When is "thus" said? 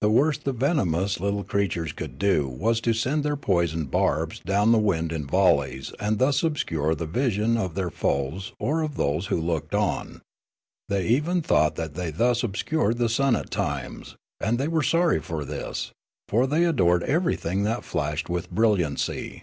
6.18-6.42, 12.10-12.42